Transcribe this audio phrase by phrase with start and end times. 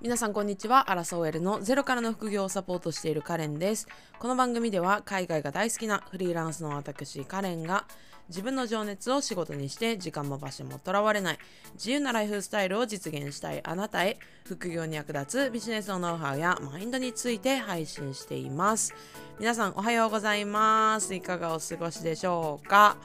[0.00, 0.92] 皆さんこんにちは。
[0.92, 3.88] アラソーエルのゼロからの副業をサポートしているカレンです。
[4.20, 7.84] この番組では海外が大好きなフリーランスの私カレンが
[8.28, 11.38] 自分の情熱を仕事にして時間も場所もとらわれない
[11.74, 18.94] 自由なライフスタイルを実現したいあなたへ副業に役立つビジネスのノウハウやマインドについて配信しています。
[19.40, 21.12] 皆さんおはようございます。
[21.12, 22.96] いかがお過ごしでしょうか？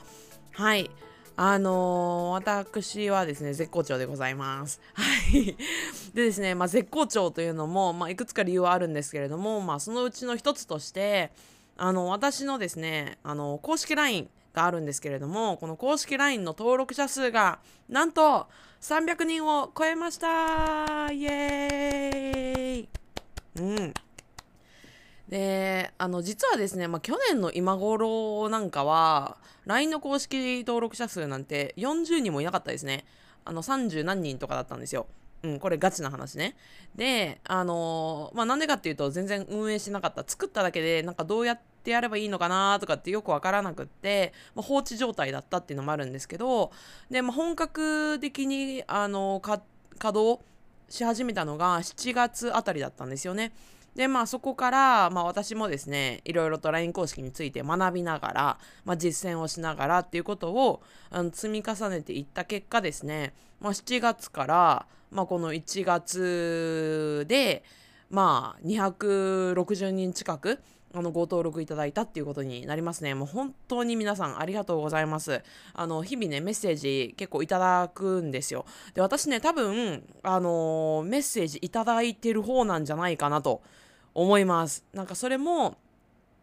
[0.51, 0.91] はい。
[1.35, 4.79] あのー、私はですね、絶好調でございます。
[4.93, 5.03] は
[5.35, 5.57] い。
[6.13, 11.31] でですね、まあ、絶好調というのも、まあ、いくつか理由はあるんですけれども、まあ、そのうちの一つとして、
[11.75, 18.47] あの、私のですね、あの、公式 LINE があるんですけれども、この公式 LINE の登録者数が、なんと、
[18.81, 22.89] 300人を超えましたイエーイ
[23.55, 23.93] うん。
[25.29, 33.05] で、あの、実はですね、まあ、去年の今頃なんかは、LINE の公式登録者数なんて40人もいなかったですね。
[33.45, 35.07] あの、30何人とかだったんですよ。
[35.43, 36.55] うん、これガチな話ね。
[36.95, 40.23] で、あのー、まあ、なんでかっていうと、全然運営してなかった。
[40.25, 46.71] 作っただけで、なんかどうやってやればいいのかなとかってよくわからなくって、まあ、放置状態だったっていうのもあるんですけど、
[47.09, 49.61] で、まあ、本格的に、あの、稼
[49.99, 50.41] 働
[50.87, 53.51] し始めたのが7月あたりだったんですよね。
[53.95, 67.63] で、まあそこから、まあ私もですね、いろいろと LINE 公式について学びながら、まあ実践をしながらっていうことをあの積み重ねていった結果ですね、まあ7月から、まあこの1月で、
[68.09, 70.59] まあ260人近く、
[70.95, 73.15] あの、ご登録いただいたっていうことになりますね。
[73.15, 75.41] もう本当に皆さんありがとうございます。
[75.73, 78.65] あの、日々ね、メッセージ結構いただくんですよ。
[78.93, 83.63] で、私ね、多分、あのー、メッセージいただいてる方なんじゃないかなと
[84.13, 84.83] 思います。
[84.93, 85.77] なんかそれも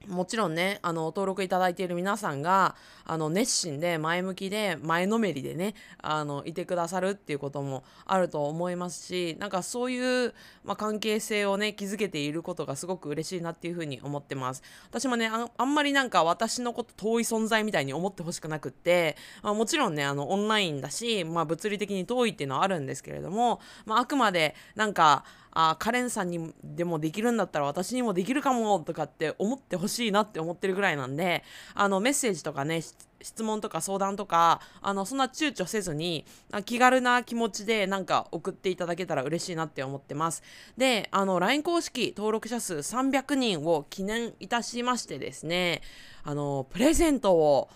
[0.08, 2.74] もちろんね、あの、登録いただいている皆さんが、
[3.10, 14.62] あの、熱心で前向きで前のめりでね、あの、いてくださるっていうこともあると思いますし、なんかそういう、まあ、関係性をね、築けていることがすごく嬉しいなっていうふうに思ってます。
[14.88, 31.42] 私もねあ、あんまりなんか私のこと遠い存在みたいに思ってほしくなくって、まあ、もちろんね、あの、オンラインだし、まあ、物理的に遠いっていうのはあるんですけれども、まあ、あくまでなんか、あカレンさんにでもできるんだったら私にもできるかもとかって思ってほしいなって思ってるぐらいなんで
[31.74, 32.82] あのメッセージとかね
[33.22, 36.24] 質問とか相談とかあのそんな躊躇せずに
[36.64, 40.42] 気軽な気持ちでなんか送っていただけたら嬉しいなって思ってます。
[40.76, 45.82] であの LINE 公式登録者数300人を記念いたしましてですね
[46.24, 47.68] あのプレゼントを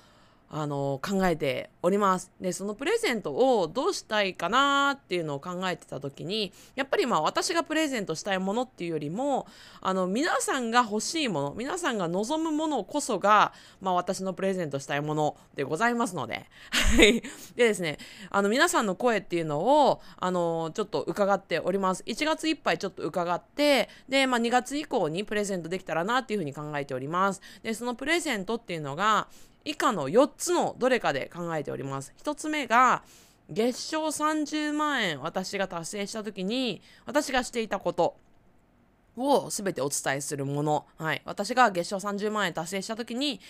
[0.57, 2.31] あの考えております。
[2.41, 9.49] でそのプレゼントをどうしたいかなっていうのを考えてた時にやっぱりまあ私がプレゼントしたいものっていうよりも
[9.81, 16.47] あの皆さんが欲しいもの皆さんが望むものこそが、まあ、私のプレゼントしたいものでございますので。
[16.97, 17.23] で
[17.57, 17.99] ですね
[18.31, 22.05] あの皆さんの声っていうのをあのちょっと伺っております。
[22.07, 27.41] 1月いっぱいちょっと伺ってで、まあ、2月以降にプレゼントできたらなっていうふうに考えております。
[27.65, 29.27] でそのプレゼントっていうのが
[29.65, 32.13] 以下の4つのどれかで考えております。
[32.23, 33.03] 1つ目が
[33.51, 38.17] 月賞30万円私が達成した時に私がしていたこと
[39.17, 43.41] を全てお伝えするもの、はい、私が月賞30万円達成した時に、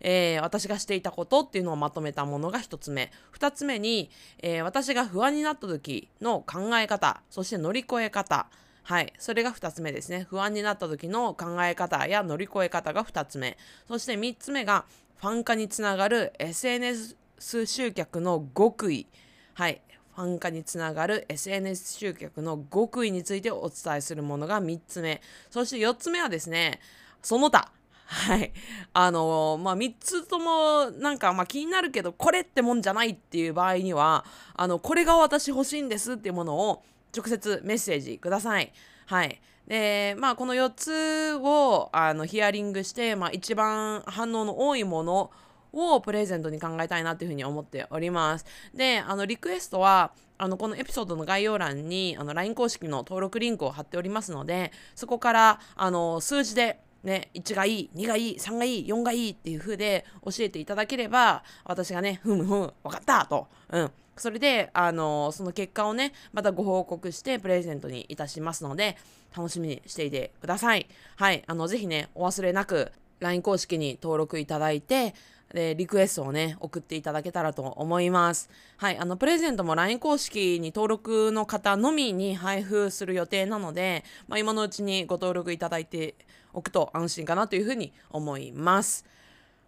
[0.00, 3.10] えー、私がしていたことっていうのをまとめたものが1つ目。
[3.38, 4.10] 2つ目に、
[4.40, 8.48] えー、私が不安になった時の考え方そして乗り越え方。
[8.84, 9.12] はい。
[9.18, 10.26] それが2つ目ですね。
[10.28, 13.56] 不安になった時の考え方や乗り越え方が2つ目。
[13.88, 14.84] そして3つ目が、
[15.16, 19.06] ファン化につながる SNS 集客の極意。
[19.54, 19.80] はい。
[20.14, 25.22] ファン化につながる SNS 集客の極意についてお伝えするものが3つ目。
[25.50, 26.78] そして4つ目はですね、
[27.22, 27.72] その他。
[28.04, 28.52] はい。
[28.92, 36.82] あのー、まあ、3つともなんか、ま、気になるけど、これってもんじゃないっていう場合には、あの、これが私欲しいんですっていうものを
[37.14, 38.72] 直接メッセージください。
[39.06, 39.40] はい。
[39.66, 45.30] で、まあ、この4つをあのヒアリングして、まあ、一番反応の多いもの
[45.72, 48.44] をプレゼントに考えたいなというふうに思っております。
[48.74, 68.96] で、あの、リクエストは、あの、このエピソードの概要欄に、あの、LINE 公式の登録リンクを貼っておりますので、そこから、あの、数字で、ね、1がいい、2がいい、3がいい、4がいいっていう風で教えていただければ、私がね、ふむふむ、わかったと、うん、それで、あのその結果をね、またご報告してプレゼントにいたしますので、
[69.36, 70.86] 楽しみにしていてください。
[71.16, 71.44] はい。
[71.46, 72.90] あの、ぜひね、お忘れなく、
[73.20, 75.14] LINE 公式に登録いただいて、
[75.52, 78.50] で、リクエストをね、送っていただけたらと思います。
[78.76, 78.98] はい。
[78.98, 86.14] あの、プレゼントも LINE 公式に登録の方のみに配布する予定なので、まあ、今のうちにご登録いただいて
[86.54, 89.04] おくと安心かなというふうに思います。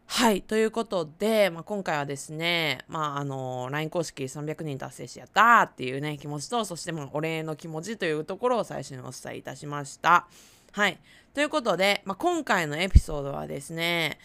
[0.08, 10.28] はいということで、まあ、今回はですね、まあ、あの LINE 公式300人達成しやったーっていうね気持ちとそしてまあお礼の気持ちというところを最初にお伝えいたしました
[10.72, 10.98] はい
[11.34, 14.18] ということで、まあ、今回のエピソードはですね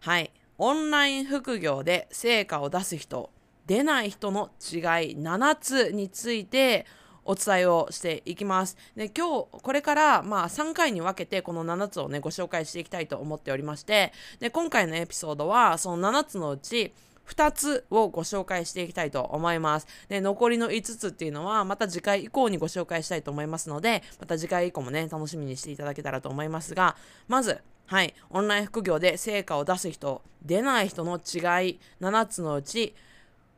[0.00, 3.30] はいオンライン副業で成果を出す人
[3.66, 4.80] 出ない人の違い
[5.18, 6.86] 7つについて
[7.28, 8.76] お伝えをしていきます。
[8.96, 16.94] で今日これからまあ3回に分けてこの7つをねご紹介していきたいと思っておりましてで今回のエピソードはその7つのうち
[17.28, 19.86] 2つをご紹介していきたいと思います。
[20.08, 26.96] で、残りの5つっていうのはまた次回以降にご紹介したいと思いますので、また次回以降もね、楽しみにしていただけたらと思いますが、
[27.26, 32.94] まず、はい、オンライン副業で成果を出す人、出ない人の違い、7つのうち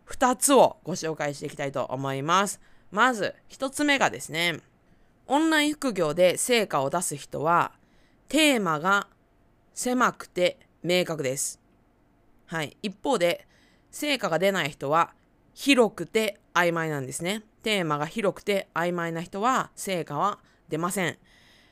[0.08, 2.60] 2つをご紹介していきたいと思います。
[2.90, 4.60] まず1つ目がですね、
[5.26, 7.72] オンライン副業で成果を出す人は、
[8.28, 9.06] テーマが
[9.74, 11.60] 狭くて明確です。
[12.46, 12.76] はい。
[12.82, 13.46] 一方で、
[13.92, 15.14] 成果が出ない人は、
[15.54, 17.42] 広くて曖昧なんですね。
[17.62, 21.16] テーマが広くて曖昧な人は、成果は出ません。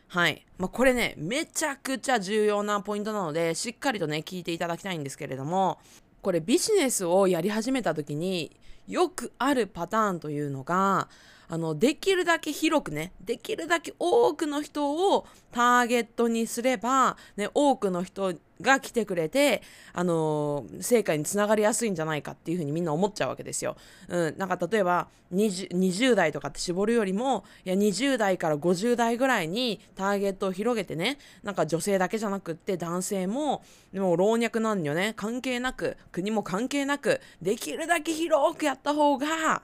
[0.07, 0.47] はい。
[0.57, 5.79] まあ、これね、めちゃくちゃ重要なポイントなので、しっかりとね、聞いていただきたいんですけれども、
[6.23, 8.57] これビジネスをやり始めた時に
[8.89, 11.09] よくあるパターンというのが
[11.49, 19.63] あのできるだけ広くねできるだけ多くの人をターゲットにすれば、ね、多くの人が来てくれて、
[19.93, 23.77] あのー、成果につながりやすいんじゃないかっていうふうにみんな思っちゃうわけですよ。
[24.09, 33.63] うん、なんか例えば 20, 20代とかって絞るよりもいや20代から50代ぐらいにターゲットを広げてねなんか女性だけじゃなくって男性も
[33.93, 39.63] でも老若男女ね関係なく国も関係なくできるだけ広くやった方が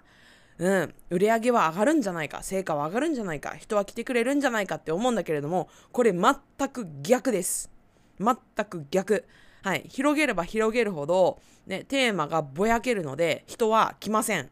[0.59, 7.74] うん、売り上げは上がるんじゃないか成果は上がるんじゃないか人は来てくれるんじゃないかって思うんだけれどもこれ全く逆です
[8.19, 9.25] 全く逆。
[9.63, 9.85] はい。
[9.89, 14.51] 広げれば広げるほど、ね、テーマがぼやけるので人は来ません。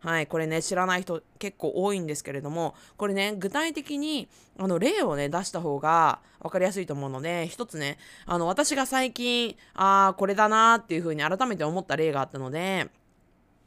[0.00, 4.28] はい、これね知らない人結構多いんですけれどもこれね具体的に
[4.58, 7.96] あの例をね出した方が分かりやすいと思うので一つね
[8.26, 12.90] あの私が最近ああこれだなっていうふうに改めて思った例があったので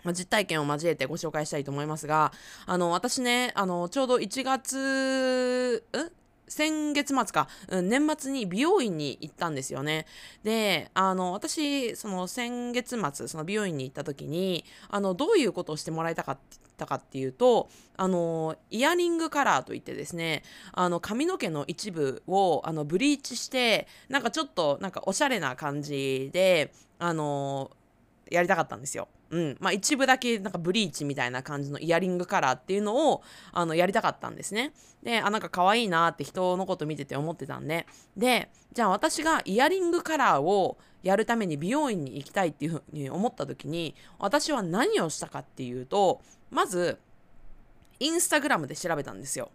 [0.04, 2.32] ま実体験を交えてご紹介したいと思いますが、
[2.66, 10.06] あの、私ね、あの、ちょうど1月、ん先月末か、うん、年末に美容院に行ったんですよね。
[10.44, 16.38] で、あの、私、その先月末、その美容院に行った時に、あの、どういうことをしてもらいたかっ
[16.78, 27.72] たかっていうと、あの、イヤリングカラーといってですね、あの、髪の毛の一部を、あの、ブリーチして、なんかちょっと、なんかおしゃれな感じで、あの、
[28.30, 29.08] やりたかったんですよ。
[29.30, 34.74] うんまあ、一部だけなんかブリーチみたいな感じのイヤリングカラーっていうのをあのやりたかったんですね。
[35.04, 37.86] であなんか可愛いなって人のこと見てて思ってたんで
[38.16, 47.00] でじゃあ私がイヤリングカラーをやるために美容院に行きたいっていうふうに思った時に私は何をしたかっていうとまず
[48.00, 49.50] インスタグラムで調べたんですよ。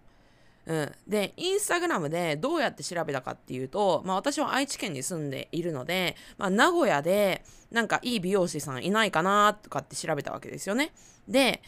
[0.64, 7.42] うん、でインスタグラムでどうやって調べたかっていうと、まあ、私は愛知県に住んでいるので、まあ、名古屋で
[7.72, 10.92] なんかいい美容師さんいないかなとかって調べたわけですよね。
[11.26, 11.62] で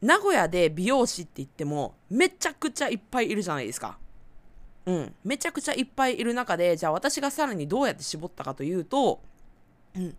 [0.00, 3.98] 名古屋で美容師って言ってもめちゃくちゃいっぱいいるじゃないですか。
[4.84, 9.20] うん、めちゃくちゃいっぱいいる中でじゃあ私がさらにどうやって絞ったかというと、
[9.94, 10.16] うん、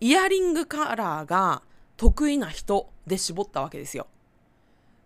[0.00, 1.62] イヤリングカラーが
[1.96, 4.08] 得意な人で絞ったわけですよ。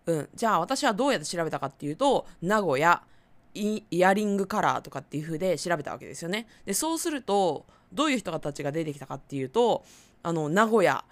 [0.09, 3.03] うん、じゃあ私はどうやって調べたかっていうと名古屋
[3.53, 6.47] イヤリングカラーとかっていう風で調べたわけですよね。
[6.65, 9.83] でそうするとどういう人たちが出てきたかっていうと
[10.23, 11.03] あの名古屋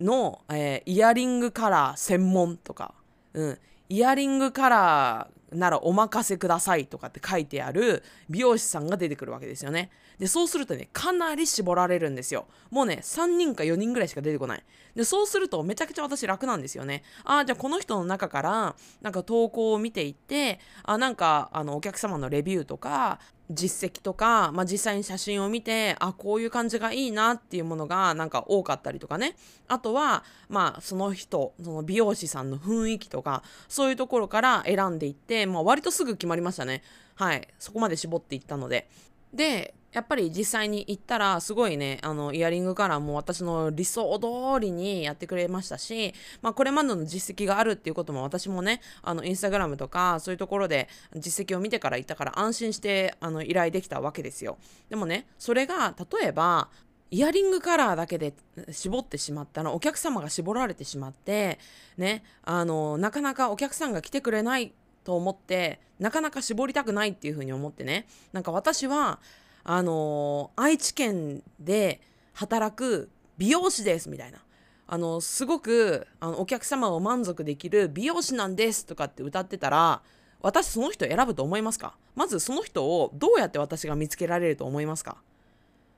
[0.00, 2.94] の、えー、イヤリングカラー専門とか、
[3.32, 9.90] うん、イヤリングカラーならお任せくださいとかって書いてある美容師さんが出てくるわけですよね。
[10.18, 12.46] で、そうするとね、かなり絞られるんですよ。
[12.70, 14.62] もうね、3人か4人ぐらいしか出てこない。
[14.94, 17.02] で、そうするとめちゃくちゃ私楽なんですよね。
[17.24, 23.18] ああ、じゃあこの人の中から、なんか投稿を見ていって、あ、なんか、あの、お客様のレビューとか、
[23.50, 29.36] 実績とか、まあ、実際に写真を見てあこういう感じがいいなっていうものがなんか多かったりとかね
[29.68, 36.82] あとはまあその人その美容師さんの雰囲気とかそういうところから選んでいって、まあ、割とすぐ決まりましたね
[37.16, 38.88] はいそこまで絞っていったので
[39.34, 46.12] でやっぱり実際に行ったらすごいねあのイヤリングカラーも私の理想通りにやってくれましたし、
[46.42, 54.58] まあ、これまでの実績があるっていうことも私もねあのインスタグラムとかそういうところで実績を見てから行ったから安心してあの依頼できたわけですよ。
[54.90, 56.68] でもねそれが例えば
[57.12, 58.34] イヤリングカラーだけで
[58.72, 61.60] 絞ってしまったらお客様が絞られてしまって
[61.96, 64.72] ねあのなかなかお客さんが来てくれない
[65.04, 68.06] と思ってなかなか絞りたくないっていうふうに思ってね。
[68.32, 69.20] なんか私は
[69.62, 72.00] あのー愛知県で
[72.32, 74.38] 働く美容師ですみたいな。
[74.86, 80.02] あのすごくあのお客様を満足できる美容師なんですとかって歌ってたら
[80.42, 81.96] 私その人選ぶと思いますか？
[82.14, 85.16] まずその人をどうやって私が見つけられると思いますか？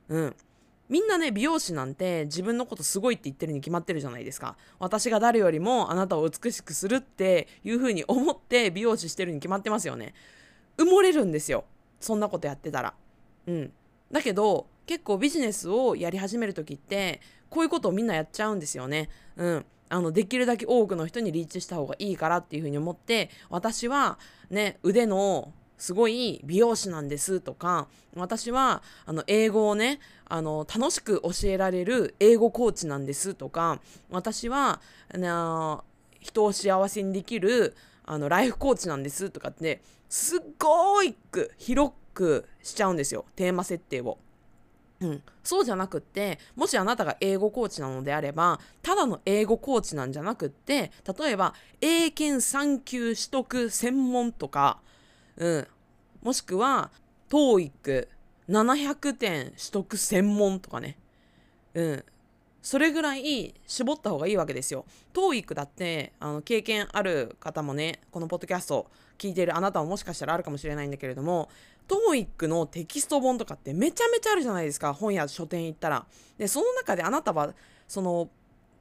[0.08, 0.36] うん。
[0.88, 4.56] みんなね美容師なんて自分のことすごいって言ってるに決まってるじゃないですか。
[4.78, 10.14] 私が誰よりもあなたを美しくするっていう風に思って美容師してるに決まってますよね。
[10.78, 11.64] 埋もれるんですよ。
[12.00, 12.94] そんなことやってたら。
[13.46, 13.72] うん。
[14.12, 19.08] だけど結構ビジネスをやり始める時ってこういうことをみんなやっちゃうんですよね。
[19.36, 19.66] うん。
[19.88, 24.18] あのできるだけ多くの人にリーチした方がいいからっていうふうに思って私は
[24.50, 33.80] ね腕のすごい美容師なんですとか私はあの英語をねあの楽しく教えられる英語コーチなんですとか
[34.10, 34.80] 私は
[35.12, 35.82] あ
[36.20, 41.14] 人を幸せにできるあのライフコーチなんですとかってすっごい
[41.58, 44.18] 広くしちゃうんですよテーマ設定を。
[44.98, 50.90] うん、そうじゃなくってもしあなたが英語コーチなのであればただの英語コーチなんじゃなくって
[51.20, 51.52] 例えば
[51.82, 54.78] 英検3級取得専門とか
[55.36, 55.66] うん、
[56.22, 56.90] もしくは
[57.30, 60.96] TOEIC700 点取得専門とかね、
[61.74, 62.04] うん、
[62.62, 64.86] それぐらい絞った方がいいわけですよ。
[65.12, 71.48] TOEIC だってあの経験ある方もねこのポッドキャスト聞いてるあなたももしかしたらあるかもしれないんだけれども
[71.88, 76.06] TOEIC のテキスト本とかってめちゃめちゃあるじゃないですか本や書店行ったら。
[76.38, 77.54] でその中であなたは
[77.86, 78.28] その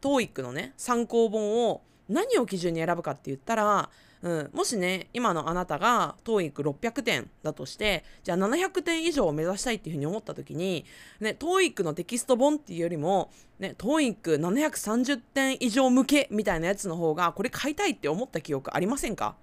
[0.01, 3.89] TOEIC のね参考本を何を基準に選ぶかって言ったら
[4.25, 10.83] うん、もしね今のあなたが TOEIC600 点だとしてじゃあ700点以上を目指したいっていうふうに思った時に、
[11.19, 13.29] ね、TOEIC のテキスト本っていうよりも、
[13.59, 19.35] ね、TOEIC730 点以上向けみたいなやつの方がこれ買いたいって思った記憶ありませんか？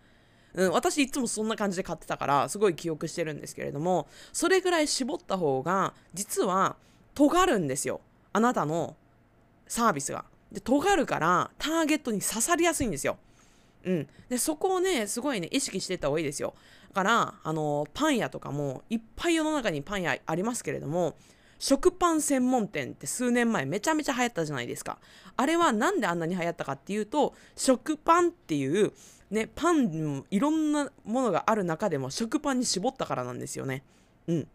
[0.54, 6.74] うん、私いつもそんな感じで買ってたからすごい記憶してるんですけれどもそれぐらい絞った方が実は
[7.14, 8.00] 尖るんですよ
[8.32, 8.96] あなたの
[9.68, 10.24] サービスが。
[10.50, 13.16] で尖るからターゲットに刺さりやすいんですよ。
[13.84, 16.54] うん、でそこをねすごいね意識していった方がいいですよ。
[16.88, 21.16] だからあのパン屋とかもいっぱい世の中にパン屋ありますけれども
[21.58, 24.98] 食パン専門店って数年前めちゃめちゃ流行ったじゃないですか。
[25.36, 28.92] あれは何であんなに流行ったかっていうと食パンっていう
[29.30, 33.84] ねパンいろんなものがある中でも食パンに絞ったからなんですよね。
[34.26, 34.48] うん。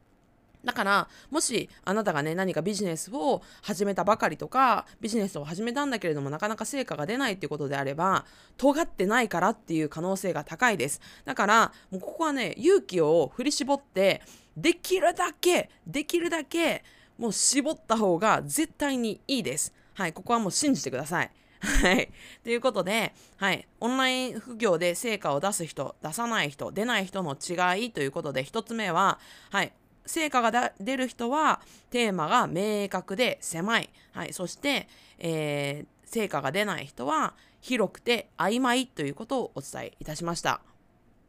[0.68, 8.26] だからもしあなたがね何かビジネスを始めたばかりとかビジネスを始めたんだけれどもなかなか成果が出ないっていうことであれば
[8.58, 14.22] 尖ってないからっていう可能性が高いですだからもうここはね勇気を振り絞って
[14.58, 16.84] できるだけできるだけ
[17.18, 22.12] もう絞った方が絶対にいいですはいここはもう信じてくださいはい。
[22.44, 23.68] ということで、はい。
[23.80, 29.20] オンライン副業で成果を出す人、出さない人、出ない人の違いということで、1つ目は、
[29.50, 29.74] はい。
[30.08, 31.62] 成果が出る人は
[31.92, 34.88] テーマが明確で狭い、はい、そして、
[35.20, 40.62] えー、成果が出ない人は広くて曖昧ということをお伝えいたしました。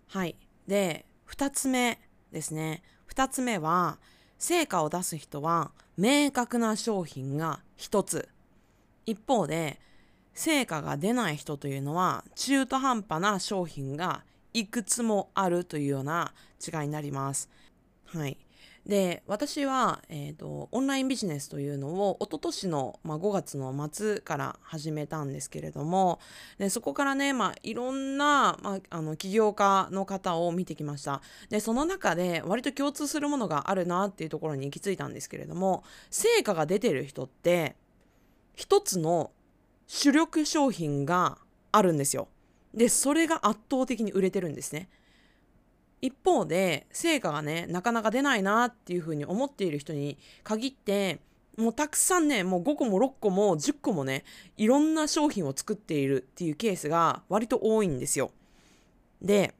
[0.08, 1.99] はい、で2つ目
[2.32, 2.82] ですね
[3.12, 3.99] 2つ目は
[4.38, 8.28] 成果を出す人は明確な商品が1つ
[9.04, 9.80] 一方で
[10.32, 14.23] 成果が出ない人というのは中途半端な商品が
[14.54, 16.32] いくつもあるというような
[16.64, 17.50] 違いになります。
[18.06, 18.38] はい。
[18.88, 26.21] で私は、えーと、オンラインビジネスというのを一昨年の、まあ、5月の末から始めたんですけれども
[26.57, 31.21] でそこからね、まあ、いろんな、まあ、あの起業家の方を見てきました。
[31.50, 37.76] でその中で割と共通するものがあるなっていうところに行き着いたんですけれども成果が出てる人って
[38.54, 39.33] 一つの
[39.87, 41.37] 主力商品が
[41.73, 42.28] あるんですよ。
[42.73, 44.88] でそれが圧倒的に売れてるんですね。
[46.00, 51.21] 一方で成果がねなかなか出ないなっていうふうに思っている人に限って
[51.57, 54.25] もうたくさんねもう5個も6個も10個もね
[54.57, 58.31] いろんな商品を作っているっていうケースが割と多いんですよ。
[59.21, 59.55] で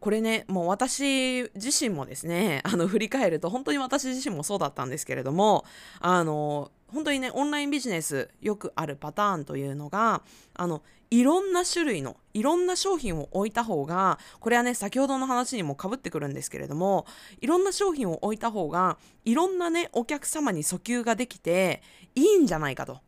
[0.00, 5.64] これねもう私自身もですねあの振り返ると本当に私自身もそうだったんですけれども
[6.00, 10.22] あの本当にねオンラインビジネスよくあるパターンというのが
[10.54, 17.06] あのいろんな種類のいろんな商品を置いた方がこれはね先ほどの話にもかぶってくるんですけれども
[17.40, 21.82] いろんな商品を置いた方がいろんなねお客様に訴求ができて
[22.14, 23.00] いいんじゃないかと。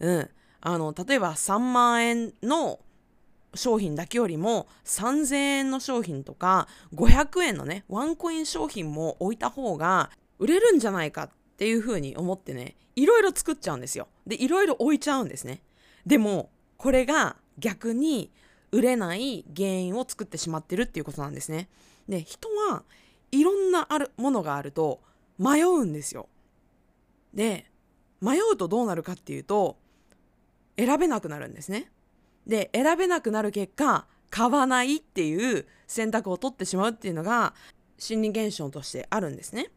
[0.00, 2.80] うん、あの例えば3万円の
[3.54, 15.60] 商品だけよりも3000円の商品とか500円のねワンコイン商品も置いた方が売れるんじゃないかっっていうふうに思ってねいろいろ作っちゃうんですよでいろいろ置いちゃうんですね
[16.04, 18.30] でもこれが逆に
[18.72, 21.68] 売れない原因を作ってしまってるっていうことなんですね
[22.08, 22.82] で人は
[23.30, 25.00] いろんなあるものがあると
[25.38, 26.28] 迷うんですよ。
[27.32, 27.66] で
[28.20, 29.76] 迷うとどうなるかっていうと
[30.76, 31.90] 選べなくなるんですね。
[32.46, 37.54] で選べなくなる結果買わないっていう選択を取ってしまうっていうのが
[37.98, 39.70] 心理現象としてあるんですね。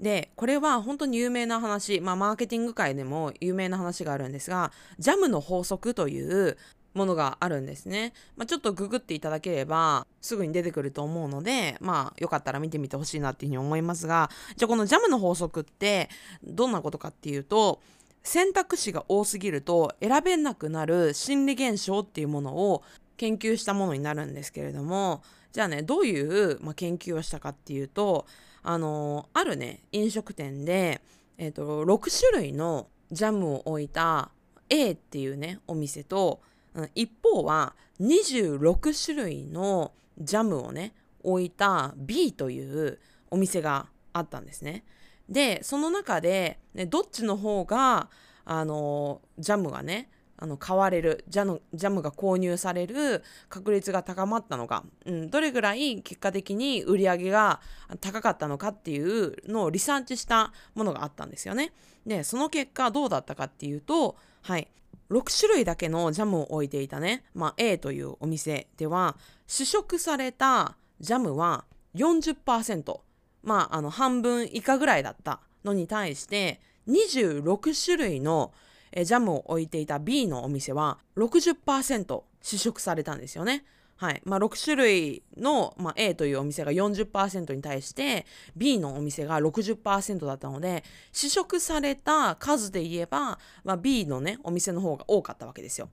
[0.00, 6.56] でこれは本当に有名な話、まあ、マーケティング界でも有名な話があるんですがジャムの法則という
[6.94, 16.08] ものがあるんですね、まあ、ちょっとググっていただければすぐに出てくると思うのでまあよかったら見てみてほしいなっていうふうに思いますがじゃあこのジャムの法則って
[16.44, 17.80] どんなことかっていうと
[18.22, 22.82] 選択肢が多すぎると選べなくなる心理現象っていうものを
[23.16, 28.26] 研究したものになるんですけれどもじゃあねどういう、まあ、研究をしたかっていうと
[28.62, 31.00] あのあるね飲食店で、
[31.36, 34.30] えーと、6種類のジャムを置いた
[34.68, 36.40] A っていうねお店と、
[36.74, 42.98] うん、一方は26種類のジャムをね置いた B という
[43.30, 44.84] お店があったんですね。
[45.28, 48.08] でその中で、ね、どっちの方が
[48.44, 50.08] あのジャムがね
[50.40, 57.60] あの買われるジャムジャムが購入される確率が高まったのか、うん、どれぐらい結果的に売り上げが
[58.00, 61.72] 高かったのかっていうのをリサーチしたものがあったんですよね。
[62.06, 64.68] でその結果どうだったかっていうとはい
[65.10, 69.16] 6種類だけのジャムを置いていたね、まあ、A というお店では
[69.46, 71.64] 試食されたジャムは
[71.94, 73.00] 40%
[73.42, 78.52] まああの半分以下ぐらいだったのに対して26種類の
[78.92, 83.64] えジャムを置いていた B のお店は60%試食されたんですよね。
[83.98, 88.26] はいまあ、6種類の、まあ、A というお店が40%に対して
[88.56, 95.90] B のお店が60%だったので試食された数で言えば、まあ、B のねお店の方が多かったわけですよ。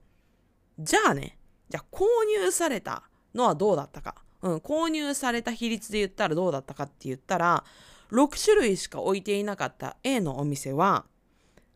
[0.78, 1.36] じゃあね
[1.68, 3.02] じゃあ購入された
[3.34, 7.64] のはどうだったか、うん、購入された比率で言ったらどうだったかって言ったら
[8.12, 11.06] 6種類しか置いていなかった A のお店は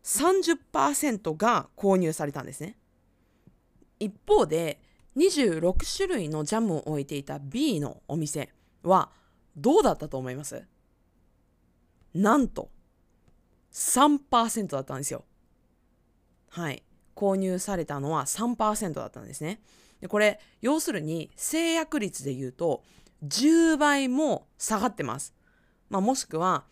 [0.03, 2.77] 30%が購入されたんですね。
[3.99, 4.81] 一方で
[5.15, 8.53] 26種類のジャムを置いていた B のお店
[8.83, 9.11] は
[9.55, 10.65] どうだったと思います？
[12.13, 12.69] なんと
[13.73, 15.23] 3%だったんですよ。
[16.49, 16.83] はい。
[17.15, 19.61] 購入されたのは3%だったんですね。
[19.99, 22.83] でこれ要するに制約率で言うと
[23.23, 25.35] 10倍も下がってます。
[25.89, 26.63] まあ、もしくは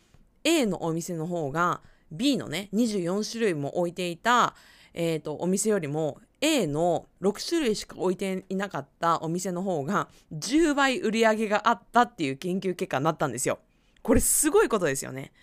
[0.44, 4.56] A のお店の方が B のね24種類も置いていた、
[4.94, 13.60] えーと、お店よりも A の6種類しか置いていなかったお店の方が10倍売り上げがあったっていう研究結果になったんですよ。
[14.02, 15.34] これすごいことですよね。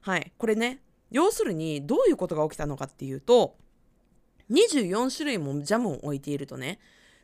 [0.00, 0.32] はい。
[0.38, 3.56] これね、要するにどういうことが起きたのかっていうと、
[4.50, 6.78] 24種類もジャムを置いているとね、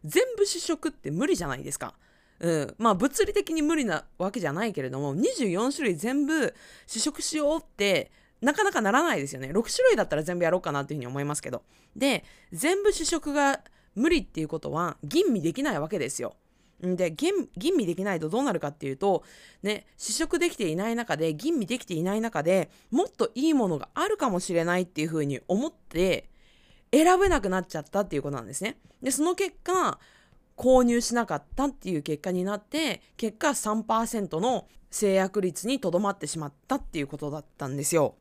[0.04, 1.94] 全部試食って無理じゃないですか。
[2.40, 6.52] うん、まあ物理的に無理なわけじゃないけれども24種類全部
[6.88, 8.10] 試食しようって
[8.42, 9.48] なかなかならないですよね。
[9.48, 11.62] 6種類だったら全部やろうかなっていうふうに思いますけど。
[11.96, 13.60] で、全部試食が
[13.94, 16.34] 無理っていうことは吟味できないわけですよ。
[16.82, 19.22] で吟味できないとどうなるかっていうと、
[19.62, 26.28] ね、試食できていない中で吟味できていない中でもっといいものがあるかもしれないっていうふうに思って
[26.92, 28.78] 選べなくなっちゃったっていうことなんですね。
[29.00, 30.00] でその結果
[30.56, 38.16] 購入しなかったっていう結果になって結果3%の制約率にとどまってしまったっていうことだったんですよ。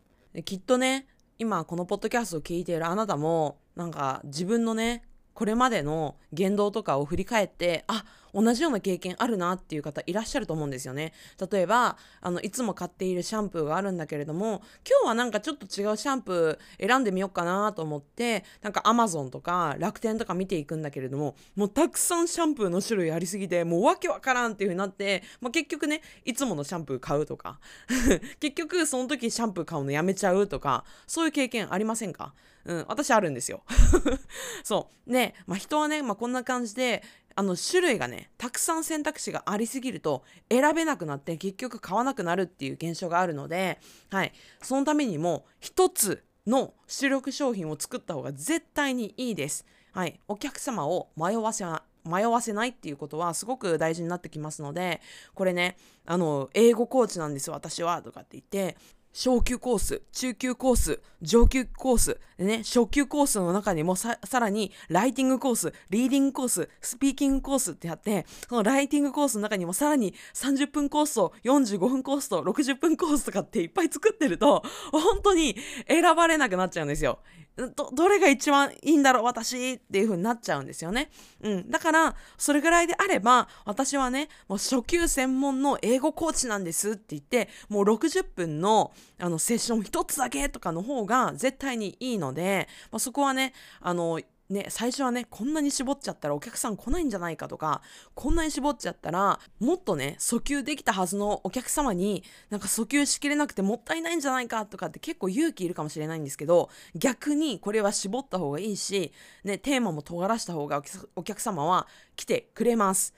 [0.45, 1.07] きっとね
[1.39, 11.13] 今このポッドキャストを聞いているあなたもなんか自分のねこれまでの言動とかを振り返ってあ同じような経験あるなっていう方いらっしゃると思うんですよね
[11.51, 27.59] 例えばあのいつも買っているシャンプーがあるんだけれども今日はなんかちょっと違うシャンプー選んでみようかなと思ってなんかアマゾンとか楽天とか見ていくんだけれどももうたくさんシャンプーの種類ありすぎてもうわけわからんっていう風になって、まあ、結局ねいつものシャンプー買うとか
[28.39, 32.33] 結局その時シャンプー買うのやめちゃうとかそういう経験ありませんか？
[32.65, 33.63] うん、私あるんですよ。
[34.63, 35.11] そう。
[35.11, 37.03] で、まあ、人はね、まあ、こんな感じで、
[37.35, 49.65] あの種類がねたくさん選択肢がありすぎると選べなくなって結局買わなくなるっていう現象があるので、はい、そのためにも一つの主力商品を作った方が絶対にいいです。
[49.93, 51.65] はい、お客様を迷わせ
[52.03, 55.01] 迷わせないっていうことはすごく大事になってきますので
[55.35, 58.77] これねあの英語コーチなんです私はとかって言って
[59.13, 75.55] 昇級コース、中級コース、上級コース、ね、初級コースの中にもさらにライティングコース、リーディングコース、スピーキングコースってあって、そのライティングコースの中にもさらに30分コースと45分コースと60分コースとかっていっぱい作ってると、本当に
[75.87, 77.19] 選ばれなくなっちゃうんですよ。
[77.57, 81.09] どどれが一番いいんだろう私っていう風になっちゃうんですよね。
[81.41, 94.19] うん、だからそれぐらいであれば私はねもう初級専門の英語コーチなんですって言ってもう60分のあのセッション一つだけとかの方が絶対にいいので、まあ、そこはねあの
[94.51, 97.81] ね、最初はね、こんなに絞っちゃったらお客さん来ないんじゃないかとか、
[98.13, 109.13] こんなに絞っちゃったら、もっとね、訴求できたはずのお客様に、なんか訴求しきれなくてもったいないんじゃないかとかって結構勇気いるかもしれないんですけど、逆にこれは絞った方がいいし、
[109.45, 110.83] ね、テーマも尖らした方が
[111.15, 111.87] お客様は
[112.17, 113.13] 来てくれます。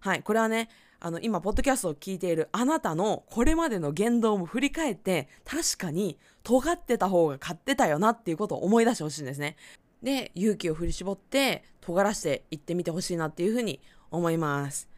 [0.00, 0.70] はい、これはね、
[1.00, 9.56] あの今ポッドキャストを聞いているあなたのこれまでの言動も振り返って確かに尖ってた方が勝ってたよなっていうことを思い出してほしいんですね。
[10.02, 13.80] で勇気を振り絞って尖らしていってみてほしいなっていうふうに
[14.10, 14.88] 思います。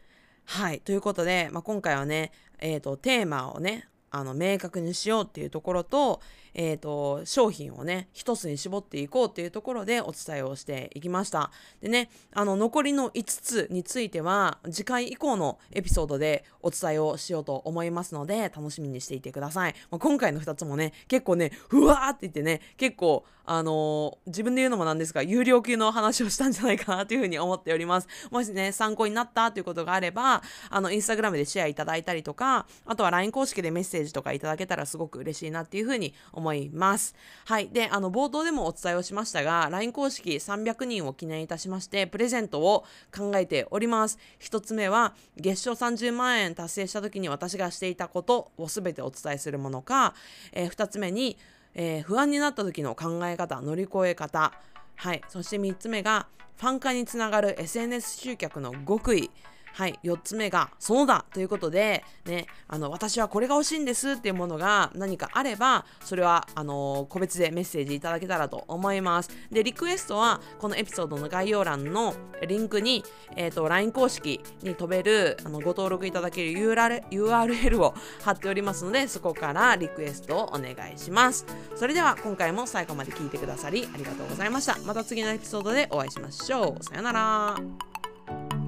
[0.45, 6.21] はいということで、まあ、今回はね、えーと、テーマをねあの明確にしようっていうところと,、
[6.53, 11.51] えーと、商品をね一つに絞っていこうっていうところでお伝えをしていきました。
[11.81, 28.07] でねあの残りの5つについては次回以降のエピソードでお伝えをしようと思いますので楽しみにしていてください、まあ、今回の2つもね結構ねふわーって言ってね結構あのー、自分で言うのもなんですが、有料級の話をしたんじゃないかなというふうに思っております。
[28.29, 37.15] もしね、参考になったということがあれば、あの、インスタグラムでシェアいただいたりとか、あとは LINE 公式でメッセージとかいただけたらすごく嬉しいなっていうふうに思思います。
[37.45, 37.69] はい。
[37.69, 42.83] で、あの、冒頭でもお伝えをしましたが、LINE 公式300人を記念いたしまして、プレゼントを
[43.15, 44.17] 考えております。
[44.39, 50.13] 1つ目は、月賞30万円達成した時に私がしていたことを全てお伝えするものか、
[50.51, 51.37] えー、2つ目に、
[51.73, 54.51] えー、不安になった時の考え方乗り越え方
[54.95, 56.27] はいそして3つ目が
[56.57, 59.31] ファン化につながる SNS 集客の極意
[59.73, 69.29] はい、4つ目が、そのだということで、ね、あの、私はこれが欲しいんですっていうものが何かあれば、それは、あの、個別でメッセージいただけたらと思います。
[69.51, 72.15] で、リクエストは、このエピソードの概要欄の
[72.47, 73.03] リンクに、
[73.35, 81.45] えっ、ー、と、LINE 公式に飛べる、あの、ご登録いただける URL, URL を貼っておりますので、そこからリクエストをお願いします。
[81.75, 84.77] それでは、今回も最後まで聞いてくださり、ありがとうございました。
[84.85, 86.83] また次のエピソードでお会いしましょう。
[86.83, 88.60] さよなら。